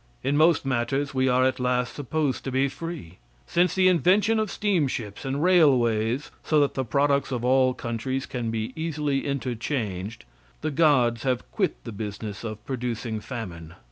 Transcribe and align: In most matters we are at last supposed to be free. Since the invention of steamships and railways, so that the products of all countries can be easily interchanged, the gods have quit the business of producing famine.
In 0.23 0.35
most 0.35 0.65
matters 0.65 1.13
we 1.13 1.27
are 1.29 1.43
at 1.45 1.59
last 1.59 1.93
supposed 1.93 2.43
to 2.45 2.51
be 2.51 2.67
free. 2.69 3.19
Since 3.45 3.75
the 3.75 3.87
invention 3.87 4.39
of 4.39 4.49
steamships 4.49 5.25
and 5.25 5.43
railways, 5.43 6.31
so 6.43 6.59
that 6.61 6.73
the 6.73 6.83
products 6.83 7.31
of 7.31 7.45
all 7.45 7.75
countries 7.75 8.25
can 8.25 8.49
be 8.49 8.73
easily 8.75 9.23
interchanged, 9.27 10.25
the 10.61 10.71
gods 10.71 11.21
have 11.21 11.51
quit 11.51 11.83
the 11.83 11.91
business 11.91 12.43
of 12.43 12.65
producing 12.65 13.19
famine. 13.19 13.75